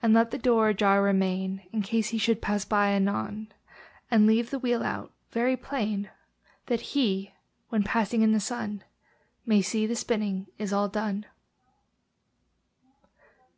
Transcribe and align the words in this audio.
And 0.00 0.14
let 0.14 0.30
the 0.30 0.38
door 0.38 0.70
ajar 0.70 1.02
remain, 1.02 1.66
In 1.72 1.82
case 1.82 2.08
he 2.08 2.16
should 2.16 2.40
pass 2.40 2.64
by 2.64 2.92
anon; 2.92 3.52
And 4.10 4.26
leave 4.26 4.48
the 4.48 4.58
wheel 4.58 4.82
out 4.82 5.12
very 5.30 5.58
plain, 5.58 6.08
That 6.68 6.80
HE, 6.96 7.34
when 7.68 7.82
passing 7.82 8.22
in 8.22 8.32
the 8.32 8.40
sun, 8.40 8.82
May 9.44 9.60
see 9.60 9.86
the 9.86 9.94
spinning 9.94 10.46
is 10.56 10.72
all 10.72 10.88
done. 10.88 11.26